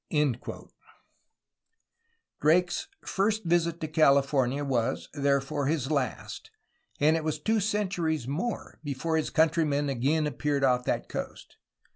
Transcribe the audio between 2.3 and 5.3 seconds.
Drake's first visit to California was